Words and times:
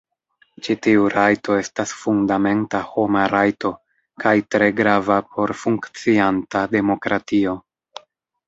Ĉi 0.67 0.75
tiu 0.85 1.03
rajto 1.13 1.57
estas 1.63 1.91
fundamenta 2.05 2.81
homa 2.93 3.25
rajto 3.33 3.73
kaj 4.25 4.33
tre 4.55 4.71
grava 4.81 5.19
por 5.37 5.55
funkcianta 5.65 6.65
demokratio. 6.77 7.59